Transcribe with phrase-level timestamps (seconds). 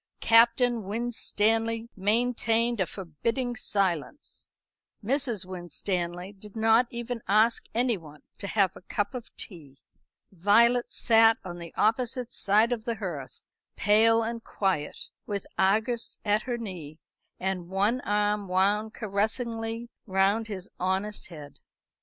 [0.19, 4.47] Captain Winstanley maintained a forbidding silence;
[5.03, 5.45] Mrs.
[5.45, 9.77] Winstanley did not even ask anyone to have a cup of tea;
[10.31, 13.41] Violet sat on the opposite side of the hearth,
[13.75, 16.97] pale and quiet, with Argus at her knee,
[17.39, 21.59] and one arm wound caressingly round his honest head.